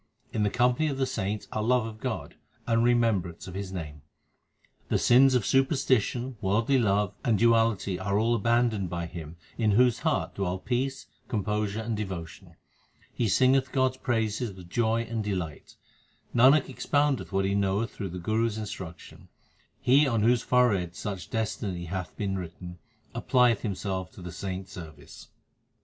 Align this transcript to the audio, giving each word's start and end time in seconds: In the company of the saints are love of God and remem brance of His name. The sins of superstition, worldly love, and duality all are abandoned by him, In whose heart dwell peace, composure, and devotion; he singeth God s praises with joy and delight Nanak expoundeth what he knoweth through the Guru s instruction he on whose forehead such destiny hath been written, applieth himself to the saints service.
In 0.33 0.41
the 0.41 0.49
company 0.49 0.87
of 0.87 0.97
the 0.97 1.05
saints 1.05 1.47
are 1.51 1.61
love 1.61 1.85
of 1.85 1.99
God 1.99 2.33
and 2.65 2.83
remem 2.83 3.21
brance 3.21 3.47
of 3.47 3.53
His 3.53 3.71
name. 3.71 4.01
The 4.89 4.97
sins 4.97 5.35
of 5.35 5.45
superstition, 5.45 6.37
worldly 6.41 6.79
love, 6.79 7.13
and 7.23 7.37
duality 7.37 7.99
all 7.99 8.33
are 8.33 8.35
abandoned 8.37 8.89
by 8.89 9.05
him, 9.05 9.35
In 9.59 9.73
whose 9.73 9.99
heart 9.99 10.33
dwell 10.33 10.57
peace, 10.57 11.05
composure, 11.27 11.81
and 11.81 11.95
devotion; 11.95 12.55
he 13.13 13.27
singeth 13.27 13.71
God 13.71 13.91
s 13.91 13.97
praises 14.01 14.51
with 14.53 14.71
joy 14.71 15.03
and 15.03 15.23
delight 15.23 15.75
Nanak 16.33 16.65
expoundeth 16.67 17.31
what 17.31 17.45
he 17.45 17.53
knoweth 17.53 17.91
through 17.91 18.09
the 18.09 18.17
Guru 18.17 18.47
s 18.47 18.57
instruction 18.57 19.27
he 19.79 20.07
on 20.07 20.23
whose 20.23 20.41
forehead 20.41 20.95
such 20.95 21.29
destiny 21.29 21.85
hath 21.85 22.17
been 22.17 22.39
written, 22.39 22.79
applieth 23.13 23.59
himself 23.61 24.09
to 24.13 24.23
the 24.23 24.31
saints 24.31 24.71
service. 24.71 25.27